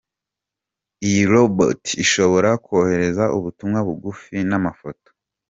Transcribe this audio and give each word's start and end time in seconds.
Iyi 1.07 1.21
robot 1.31 1.81
ishobora 2.03 2.49
kohereza 2.65 3.25
ubutumwa 3.37 3.79
bugufi 3.87 4.35
n’amafoto. 4.49 5.09